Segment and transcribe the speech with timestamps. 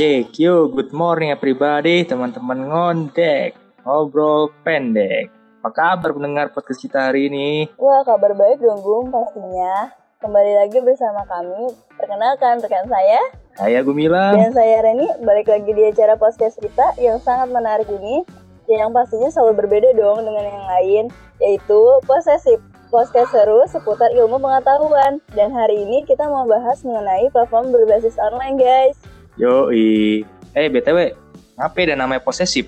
[0.00, 3.52] Cek, yuk, good morning everybody, teman-teman ngondek,
[3.84, 5.28] ngobrol pendek.
[5.60, 7.68] Apa kabar pendengar podcast kita hari ini?
[7.76, 9.92] Wah, kabar baik dong, Gum, pastinya.
[10.24, 11.76] Kembali lagi bersama kami.
[12.00, 13.20] Perkenalkan rekan saya.
[13.60, 14.40] Saya Gumilang.
[14.40, 18.24] Dan saya Reni, balik lagi di acara podcast kita yang sangat menarik ini.
[18.72, 21.04] Yang pastinya selalu berbeda dong dengan yang lain,
[21.44, 22.56] yaitu posesif.
[22.88, 25.20] Podcast seru seputar ilmu pengetahuan.
[25.36, 28.96] Dan hari ini kita mau bahas mengenai platform berbasis online, guys.
[29.38, 30.24] Yoi.
[30.56, 31.14] Eh, BTW,
[31.54, 32.66] ngapain dan namanya posesif?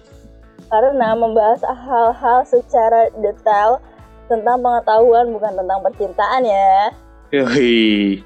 [0.71, 3.83] Karena membahas hal-hal secara detail
[4.31, 6.73] tentang pengetahuan bukan tentang percintaan ya.
[7.35, 8.23] Yoi.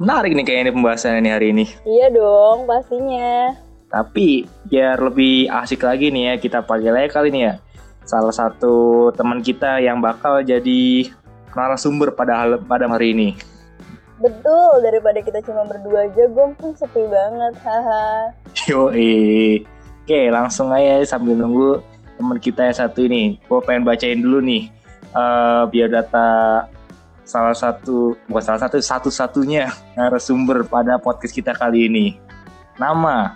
[0.00, 1.64] Menarik nih kayaknya pembahasan ini hari ini.
[1.86, 3.54] Iya dong, pastinya.
[3.86, 7.54] Tapi biar lebih asik lagi nih ya, kita panggil aja kali ini ya.
[8.02, 11.08] Salah satu teman kita yang bakal jadi
[11.54, 13.38] narasumber pada hal pada hari ini.
[14.22, 18.30] Betul, daripada kita cuma berdua aja, gue pun sepi banget, haha.
[18.70, 19.66] Yoi.
[20.04, 21.82] Oke, langsung aja sambil nunggu
[22.14, 23.42] teman kita yang satu ini.
[23.50, 24.70] Gue pengen bacain dulu nih,
[25.16, 26.28] uh, biar data
[27.24, 32.06] salah satu bukan salah satu satu-satunya narasumber pada podcast kita kali ini.
[32.78, 33.34] Nama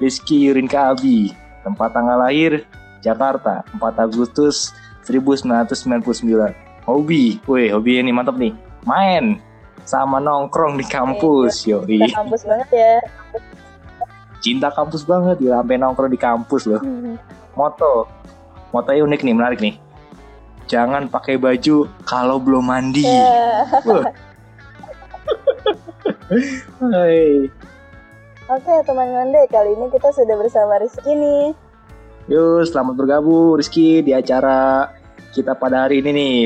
[0.00, 2.64] Rizky Yurinka Abi, tempat tanggal lahir
[3.04, 4.72] Jakarta, 4 Agustus
[5.04, 6.24] 1999.
[6.86, 8.54] Hobi, wih hobi ini mantap nih,
[8.86, 9.42] main
[9.86, 11.86] sama nongkrong di kampus, yo.
[11.86, 12.10] yoi.
[12.10, 12.94] kampus banget ya.
[14.42, 16.82] Cinta kampus banget, ya sampai nongkrong di kampus loh.
[17.54, 18.10] Moto,
[18.74, 19.76] motonya unik nih, menarik nih
[20.66, 23.06] jangan pakai baju kalau belum mandi.
[23.06, 23.62] Yeah.
[26.82, 27.46] Hai.
[28.46, 31.50] Oke teman Mande, kali ini kita sudah bersama Rizky nih.
[32.30, 34.90] Yuk, selamat bergabung Rizky di acara
[35.34, 36.38] kita pada hari ini nih.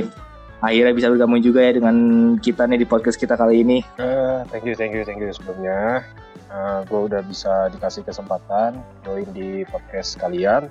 [0.61, 1.97] Akhirnya bisa bergabung juga ya dengan
[2.37, 3.81] kita nih di podcast kita kali ini.
[3.97, 6.05] Uh, thank you, thank you, thank you sebelumnya.
[6.53, 8.77] Uh, gue udah bisa dikasih kesempatan
[9.07, 10.69] join di podcast kalian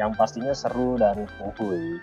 [0.00, 2.00] yang pastinya seru dan uhui.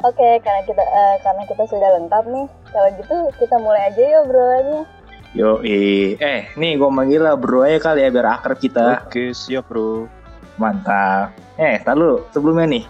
[0.00, 2.46] Oke, karena kita uh, karena kita sudah lengkap nih.
[2.72, 4.80] Kalau gitu kita mulai aja yuk broanya.
[5.34, 9.02] Yo, eh, nih gue manggil lah bro aja kali ya biar akrab kita.
[9.02, 10.06] Oke, siap bro.
[10.62, 11.34] Mantap.
[11.58, 12.84] Eh, lalu sebelumnya nih,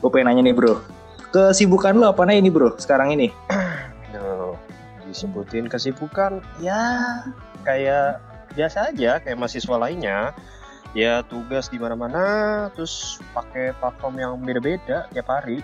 [0.00, 0.80] gue pengen nanya nih bro.
[1.30, 3.30] Kesibukan lo apa nih ini bro sekarang ini?
[4.14, 4.58] Duh,
[5.06, 7.22] disebutin kesibukan ya
[7.62, 8.18] kayak
[8.58, 10.34] biasa aja kayak mahasiswa lainnya
[10.90, 15.62] ya tugas di mana-mana terus pakai platform yang beda-beda tiap hari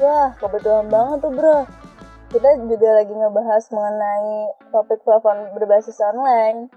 [0.00, 1.58] Wah, kebetulan banget tuh bro.
[2.32, 4.32] Kita juga lagi ngebahas mengenai
[4.72, 6.72] topik platform berbasis online.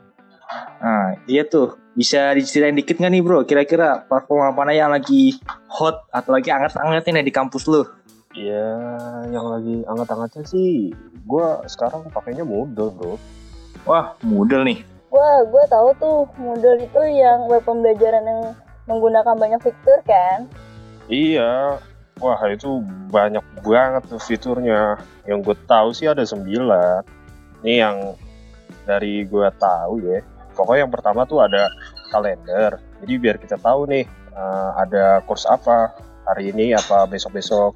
[0.83, 1.79] Nah, iya tuh.
[1.95, 3.47] Bisa diceritain dikit nggak nih bro?
[3.47, 5.39] Kira-kira platform apa yang lagi
[5.71, 8.02] hot atau lagi anget-angetnya di kampus lo?
[8.33, 8.69] Iya,
[9.29, 10.89] yang lagi anget-angetnya sih,
[11.25, 13.15] gue sekarang pakainya Moodle bro.
[13.85, 14.79] Wah, Moodle nih.
[15.13, 18.41] Wah, gue tahu tuh Moodle itu yang web pembelajaran yang
[18.89, 20.49] menggunakan banyak fitur kan?
[21.05, 21.77] Iya,
[22.21, 22.79] Wah itu
[23.09, 25.01] banyak banget tuh fiturnya.
[25.25, 26.45] Yang gue tahu sih ada 9.
[27.65, 28.15] Ini yang
[28.85, 30.21] dari gue tahu ya.
[30.53, 31.73] Pokoknya yang pertama tuh ada
[32.13, 32.77] kalender.
[33.01, 34.05] Jadi biar kita tahu nih
[34.37, 37.73] uh, ada course apa hari ini apa besok-besok.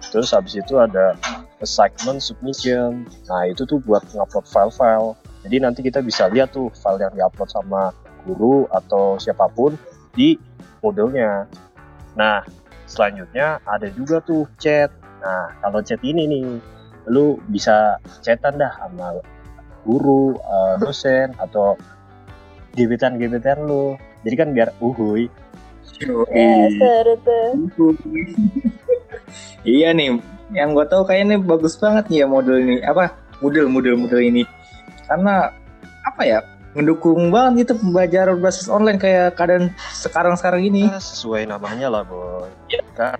[0.00, 1.16] Terus habis itu ada
[1.60, 3.04] assignment submission.
[3.28, 5.16] Nah itu tuh buat ngupload file-file.
[5.46, 7.94] Jadi nanti kita bisa lihat tuh file yang diupload sama
[8.26, 9.78] guru atau siapa pun
[10.12, 10.36] di
[10.82, 11.46] modelnya.
[12.18, 12.42] Nah
[12.86, 14.88] selanjutnya ada juga tuh chat
[15.20, 16.46] nah kalau chat ini nih
[17.10, 19.18] lu bisa chatan dah sama
[19.82, 21.74] guru uh, dosen atau
[22.78, 25.26] gebetan gebetan lu jadi kan biar uhui
[26.30, 26.66] ya,
[29.66, 30.22] iya nih
[30.54, 33.12] yang gue tahu kayaknya bagus banget nih ya model ini apa
[33.42, 34.46] model model model ini
[35.10, 35.50] karena
[36.06, 36.38] apa ya
[36.76, 40.92] mendukung banget gitu pembelajaran berbasis online kayak keadaan sekarang-sekarang ini.
[40.92, 42.44] Ya, sesuai namanya lah, boy.
[42.68, 42.84] Ya.
[42.92, 43.16] Kan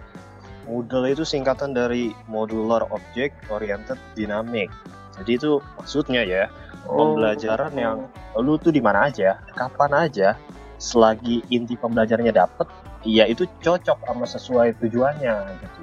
[0.69, 4.69] Moodle itu singkatan dari Modular Object Oriented Dynamic.
[5.16, 6.52] Jadi itu maksudnya ya,
[6.84, 7.16] oh.
[7.16, 8.04] pembelajaran yang
[8.37, 10.37] lu tuh di mana aja, kapan aja,
[10.76, 12.69] selagi inti pembelajarannya dapet,
[13.06, 15.81] ya itu cocok sama sesuai tujuannya gitu.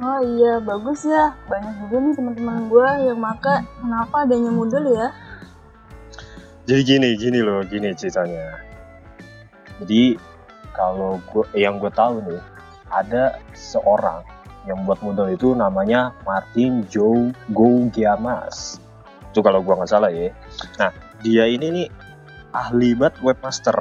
[0.00, 1.34] Oh iya, bagus ya.
[1.50, 5.10] Banyak juga nih teman-teman gue yang maka kenapa adanya Moodle ya?
[6.70, 8.62] jadi gini gini loh gini ceritanya
[9.82, 10.14] jadi
[10.70, 12.38] kalau gue yang gue tahu nih
[12.94, 14.22] ada seorang
[14.70, 18.78] yang buat model itu namanya Martin Joe Gaugiamas
[19.34, 20.30] itu kalau gue nggak salah ya
[20.78, 20.94] nah
[21.26, 21.86] dia ini nih
[22.54, 23.74] ahli banget webmaster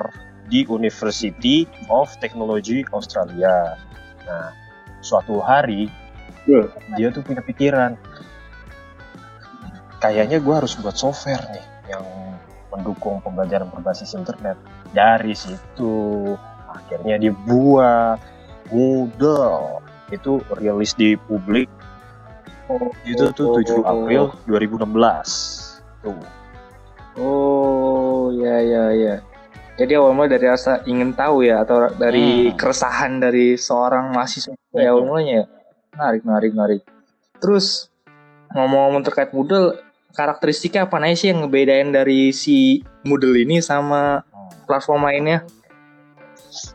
[0.50, 3.78] di University of Technology Australia
[4.26, 4.52] nah
[5.00, 5.88] suatu hari
[6.50, 6.68] yeah.
[6.98, 7.96] dia tuh punya pikiran
[10.04, 12.06] kayaknya gue harus buat software nih yang
[12.70, 14.56] mendukung pembelajaran berbasis internet.
[14.94, 16.34] dari situ
[16.70, 18.22] akhirnya dibuat
[18.70, 19.82] Moodle
[20.14, 21.70] itu rilis di publik
[23.06, 24.86] itu tuh 7 April 2016
[26.06, 26.22] tuh
[27.20, 29.16] Oh, ya ya ya.
[29.80, 32.60] Jadi awal mula dari rasa ingin tahu ya atau dari Hmm.
[32.60, 35.34] keresahan dari seorang mahasiswa ya awal mulanya.
[35.34, 35.46] ya?
[35.96, 36.82] Menarik, menarik, menarik.
[37.40, 37.88] Terus
[38.52, 39.80] ngomong-ngomong terkait Moodle,
[40.12, 44.28] karakteristiknya apa nih sih yang ngebedain dari si Moodle ini sama
[44.68, 45.48] platform lainnya?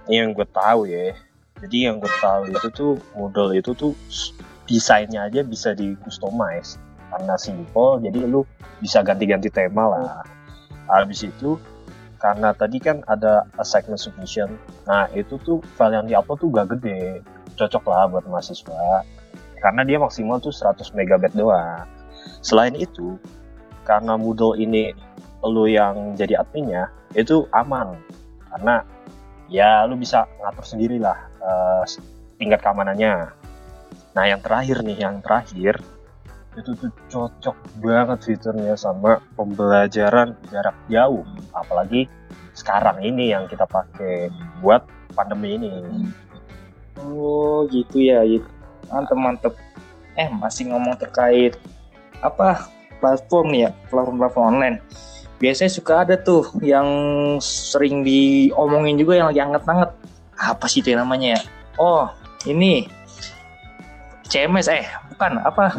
[0.06, 1.14] ini yang gue tahu ya
[1.58, 3.92] jadi yang gue tahu itu tuh model itu tuh
[4.70, 6.78] desainnya aja bisa di customize
[7.10, 8.46] karena simple jadi lu
[8.78, 10.22] bisa ganti-ganti tema lah
[10.86, 11.58] habis itu
[12.20, 14.56] karena tadi kan ada assignment submission
[14.88, 17.20] nah itu tuh file yang diupload tuh gak gede.
[17.54, 19.06] Cocok lah buat mahasiswa.
[19.62, 21.86] Karena dia maksimal tuh 100 megabyte doang.
[22.42, 23.16] Selain itu
[23.86, 24.92] karena Moodle ini
[25.44, 27.94] lu yang jadi adminnya itu aman.
[28.50, 28.82] Karena
[29.46, 31.84] ya lu bisa ngatur sendiri lah eh,
[32.40, 33.30] tingkat keamanannya.
[34.14, 35.78] Nah yang terakhir nih, yang terakhir
[36.54, 42.06] itu tuh cocok banget fiturnya sama pembelajaran jarak jauh, apalagi
[42.54, 44.30] sekarang ini yang kita pakai
[44.62, 44.86] buat
[45.18, 45.70] pandemi ini.
[47.02, 48.46] Oh, gitu ya, gitu.
[48.90, 49.54] Mantep, mantep.
[50.14, 51.58] Eh, masih ngomong terkait
[52.22, 52.70] apa
[53.02, 54.76] platform nih ya, platform-platform online.
[55.42, 56.86] Biasanya suka ada tuh yang
[57.42, 59.90] sering diomongin juga yang lagi anget-anget.
[60.38, 61.40] Apa sih itu namanya ya?
[61.74, 62.06] Oh,
[62.46, 62.86] ini
[64.30, 65.74] CMS eh, bukan apa?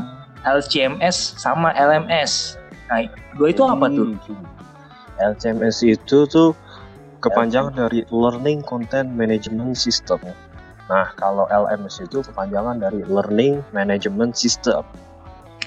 [0.45, 2.61] LCMS sama LMS.
[2.87, 4.13] Nah, dua itu apa tuh?
[5.17, 6.53] LCMS itu tuh
[7.19, 10.21] kepanjangan dari Learning Content Management System.
[10.85, 14.85] Nah, kalau LMS itu kepanjangan dari Learning Management System.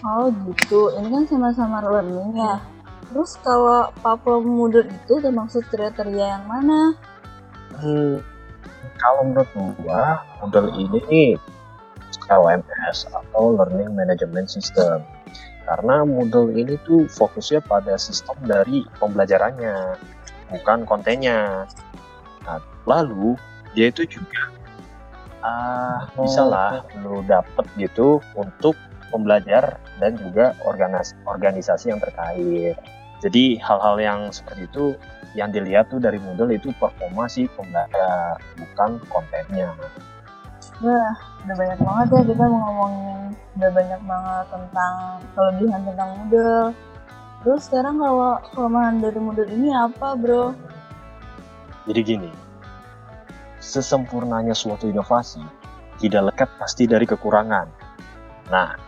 [0.06, 2.62] Oh gitu, ini kan sama-sama learning ya.
[3.10, 6.94] Terus kalau platform Moodle itu termasuk kriteria yang mana?
[7.82, 8.22] Hmm,
[9.02, 9.50] kalau menurut
[9.82, 11.30] gua, model ini nih
[12.28, 15.04] LMS atau Learning Management System.
[15.68, 20.00] Karena model ini tuh fokusnya pada sistem dari pembelajarannya,
[20.48, 21.68] bukan kontennya.
[22.48, 23.36] Nah, lalu
[23.76, 24.48] dia itu juga
[25.38, 28.74] ah bisa lah lu dapet gitu untuk
[29.14, 32.74] pembelajar dan juga organis- organisasi yang terkait.
[33.22, 34.84] Jadi hal-hal yang seperti itu
[35.36, 39.74] yang dilihat tuh dari Moodle itu performa si pembelajar, bukan kontennya.
[40.78, 43.18] Wah, udah banyak banget ya kita mau ngomongin
[43.58, 44.94] udah banyak banget tentang
[45.34, 46.70] kelebihan tentang Moodle.
[47.42, 50.54] Terus sekarang kalau kelemahan dari Moodle ini apa bro?
[51.90, 52.30] Jadi gini,
[53.58, 55.42] sesempurnanya suatu inovasi
[55.98, 57.66] tidak lekat pasti dari kekurangan.
[58.54, 58.78] Nah,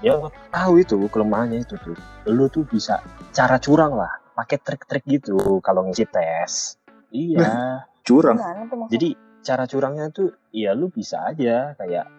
[0.00, 3.04] yang lo tahu itu kelemahannya itu tuh, lu tuh bisa
[3.36, 6.80] cara curang lah, pakai trik-trik gitu kalau ngisi tes.
[7.12, 7.44] Iya.
[8.06, 8.38] Curang.
[8.86, 12.10] Jadi cara curangnya tuh ya lu bisa aja kayak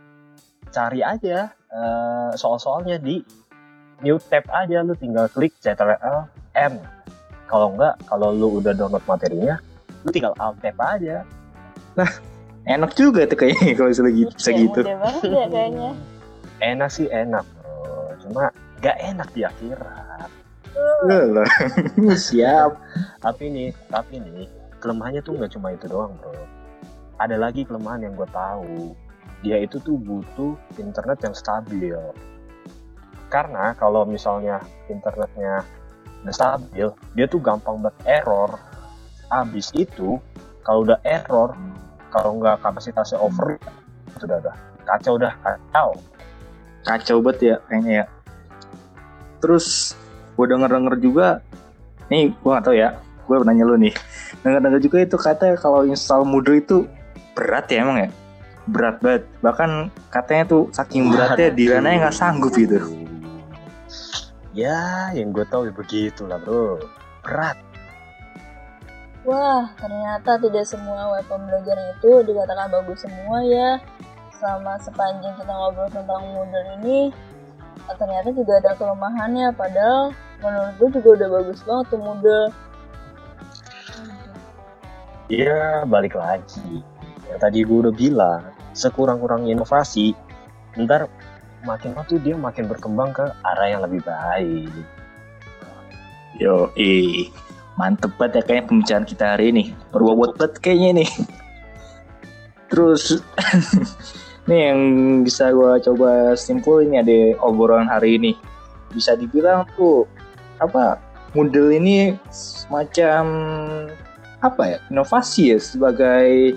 [0.71, 3.19] cari aja eh, soal-soalnya di
[3.99, 6.23] new tab aja lu tinggal klik Ctrl
[6.55, 6.79] M.
[7.51, 9.59] Kalau enggak kalau lu udah download materinya
[10.07, 11.27] lu tinggal alt tab aja.
[12.67, 14.31] Enak juga tuh kayaknya kalau bisa gitu.
[14.31, 14.79] Bisa Kayak gitu.
[15.31, 15.91] ya kayaknya.
[16.57, 18.49] Enak sih enak bro, cuma
[18.83, 20.29] gak enak di akhirat.
[22.27, 22.71] Siap.
[23.23, 24.51] Tapi nih, tapi nih
[24.83, 26.56] kelemahannya tuh nggak cuma itu doang bro.
[27.17, 28.93] Ada lagi kelemahan yang gue tahu.
[29.41, 31.97] Dia itu tuh butuh internet yang stabil.
[33.27, 35.65] Karena kalau misalnya internetnya
[36.21, 38.57] nggak stabil, dia tuh gampang banget error.
[39.27, 40.21] Habis itu,
[40.63, 41.57] kalau udah error,
[42.13, 43.59] kalau nggak kapasitasnya over,
[44.15, 44.55] itu udah udah
[44.87, 45.89] kacau dah kacau.
[46.87, 48.05] Kacau banget ya kayaknya ya.
[49.43, 49.93] Terus
[50.39, 51.27] gue denger-denger juga,
[52.07, 52.95] nih gue gak tau ya,
[53.27, 53.93] gue nanya lu nih.
[54.41, 56.87] Denger-denger juga itu katanya kalau install Moodle itu
[57.37, 58.09] berat ya emang ya?
[58.65, 59.23] Berat banget.
[59.45, 59.69] Bahkan
[60.09, 62.81] katanya tuh saking beratnya Dirana nggak sanggup gitu.
[64.57, 66.81] Ya, yang gue tahu ya begitulah bro.
[67.21, 67.61] Berat.
[69.21, 73.77] Wah, ternyata tidak semua web pembelajaran itu dikatakan bagus semua ya.
[74.33, 77.09] Sama sepanjang kita ngobrol tentang Moodle ini,
[77.85, 79.53] ternyata juga ada kelemahannya.
[79.53, 82.47] Padahal menurut gue juga udah bagus banget tuh Moodle.
[85.27, 86.81] Ya, balik lagi.
[87.27, 88.41] Yang tadi gue udah bilang,
[88.71, 90.15] sekurang-kurangnya inovasi,
[90.79, 91.11] ntar
[91.65, 94.71] makin waktu dia makin berkembang ke arah yang lebih baik.
[96.37, 97.33] Yo, eh,
[97.75, 99.63] mantep banget ya kayaknya pembicaraan kita hari ini.
[99.89, 101.11] Berbobot banget kayaknya nih.
[102.69, 103.19] Terus,
[104.47, 104.79] nih yang
[105.25, 108.31] bisa gue coba simpul ini ada obrolan hari ini.
[108.93, 110.05] Bisa dibilang tuh,
[110.61, 111.01] apa,
[111.35, 113.23] Moodle ini semacam
[114.37, 116.55] apa ya inovasi ya sebagai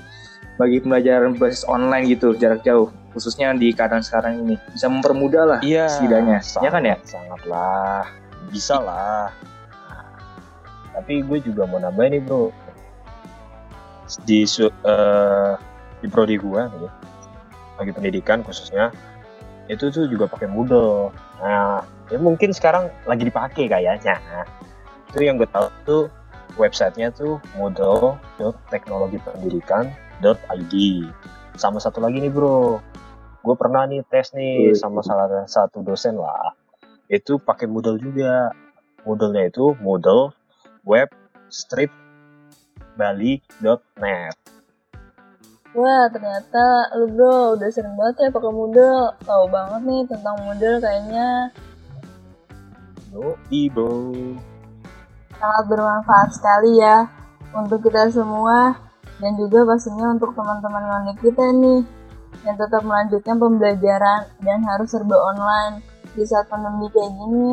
[0.61, 5.61] bagi pembelajaran berbasis online gitu jarak jauh khususnya di keadaan sekarang ini bisa mempermudah lah
[5.65, 8.05] Iya, setidaknya sangat, ya kan ya Sangatlah,
[8.53, 9.33] bisa lah.
[10.93, 12.53] Tapi gue juga mau nambahin nih bro,
[14.29, 15.53] di eh,
[16.05, 16.91] di prodi gue nih,
[17.81, 18.93] bagi pendidikan khususnya,
[19.73, 21.15] itu tuh juga pakai Moodle.
[21.41, 21.81] Nah,
[22.13, 24.19] ya mungkin sekarang lagi dipakai kayaknya.
[25.09, 26.05] Itu yang gue tahu tuh
[26.59, 27.41] websitenya tuh
[30.21, 30.75] moodle.teknologipendidikan.id.
[31.57, 32.81] Sama satu lagi nih bro,
[33.43, 36.55] gue pernah nih tes nih sama salah satu dosen lah.
[37.11, 38.55] Itu pakai Moodle juga.
[39.03, 40.31] Moodle-nya itu Moodle
[40.85, 41.11] Web
[41.49, 41.91] Strip
[42.95, 44.37] Bali.net.
[45.71, 46.65] Wah, ternyata
[46.99, 49.17] lu bro udah sering banget ya pakai Moodle.
[49.25, 51.29] Tahu banget nih tentang Moodle kayaknya
[53.11, 53.35] Yo,
[53.75, 54.15] bro.
[55.35, 57.11] sangat bermanfaat sekali ya
[57.51, 58.90] untuk kita semua
[59.21, 61.81] dan juga pastinya untuk teman-teman ngonek kita nih
[62.43, 65.85] yang tetap melanjutkan pembelajaran dan harus serba online
[66.17, 67.53] di saat pandemi kayak gini.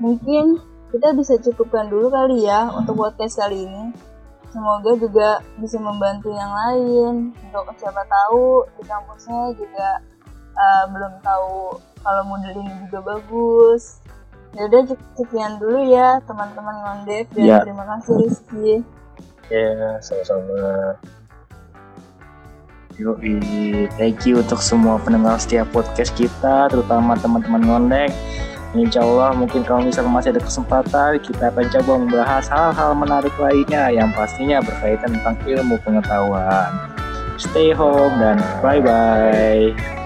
[0.00, 0.44] Mungkin
[0.90, 3.84] kita bisa cukupkan dulu kali ya untuk podcast kali ini.
[4.50, 7.30] Semoga juga bisa membantu yang lain.
[7.30, 9.88] Untuk siapa tahu di kampusnya juga
[10.58, 11.54] uh, belum tahu
[12.02, 14.02] kalau model ini juga bagus.
[14.50, 17.58] Ya udah cek- sekian dulu ya teman-teman ngondek dan Ya.
[17.62, 18.82] terima kasih Rizky.
[19.50, 20.94] Ya, sama-sama.
[23.00, 28.14] Yoi, thank you untuk semua pendengar setiap podcast kita, terutama teman-teman ngondek.
[28.70, 33.90] Insya Allah mungkin kalau misalnya masih ada kesempatan, kita akan coba membahas hal-hal menarik lainnya
[33.90, 36.70] yang pastinya berkaitan tentang ilmu pengetahuan.
[37.34, 39.99] Stay home dan bye-bye.